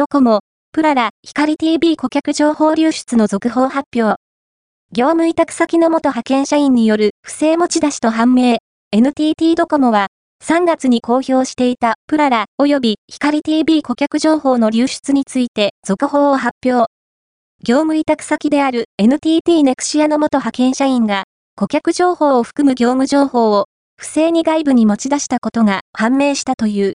[0.00, 0.40] ドコモ、
[0.72, 4.18] プララ、光 TV 顧客情報流出の続報発表。
[4.92, 8.60] 業務委託先の元派遣社員による不正持ち出しと判明。
[8.92, 10.06] NTT ドコモは、
[10.42, 16.90] 3月に公表していたプララ及び光 TV 顧客情報の流出について続報を発表。
[17.62, 21.24] 業務委託先である NTT ネクシアの元派遣社員が
[21.56, 23.66] 顧客情報を含む業務情報を
[23.98, 26.88] 不正に外部に持ち出したことが判明したという。